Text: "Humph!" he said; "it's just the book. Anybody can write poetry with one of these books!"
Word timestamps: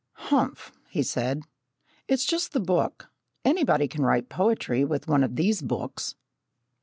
"Humph!" 0.13 0.71
he 0.89 1.03
said; 1.03 1.43
"it's 2.07 2.25
just 2.25 2.53
the 2.53 2.59
book. 2.59 3.11
Anybody 3.45 3.87
can 3.87 4.03
write 4.03 4.29
poetry 4.29 4.83
with 4.83 5.07
one 5.07 5.23
of 5.23 5.35
these 5.35 5.61
books!" 5.61 6.15